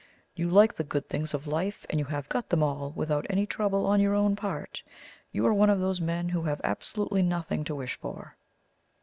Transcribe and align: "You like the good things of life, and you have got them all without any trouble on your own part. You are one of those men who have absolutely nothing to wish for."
"You 0.33 0.49
like 0.49 0.73
the 0.73 0.83
good 0.83 1.07
things 1.09 1.35
of 1.35 1.45
life, 1.45 1.85
and 1.87 1.99
you 1.99 2.05
have 2.05 2.27
got 2.27 2.49
them 2.49 2.63
all 2.63 2.91
without 2.95 3.27
any 3.29 3.45
trouble 3.45 3.85
on 3.85 3.99
your 3.99 4.15
own 4.15 4.35
part. 4.35 4.81
You 5.31 5.45
are 5.45 5.53
one 5.53 5.69
of 5.69 5.79
those 5.79 6.01
men 6.01 6.29
who 6.29 6.41
have 6.41 6.59
absolutely 6.63 7.21
nothing 7.21 7.63
to 7.65 7.75
wish 7.75 7.93
for." 7.93 8.35